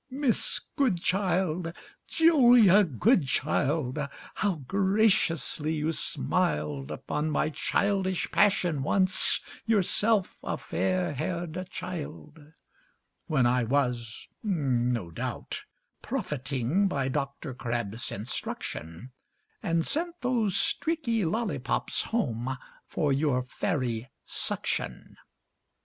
[0.09, 1.71] Miss Goodchild!
[2.09, 3.99] ŌĆöJulia Goodchild!
[4.37, 12.39] ŌĆöhow graciously you smiled Upon my childish passion once, yourself a fair haired child:
[13.27, 15.65] When I was (no doubt)
[16.01, 17.53] profiting by Dr.
[17.53, 19.11] CrabbŌĆÖs instruction,
[19.61, 22.57] And sent those streaky lollipops home
[22.87, 25.15] for your fairy suction!